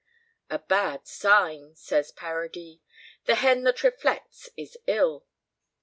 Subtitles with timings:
[0.49, 2.79] "A bad sign," says Paradis;
[3.25, 5.27] "the hen that reflects is ill."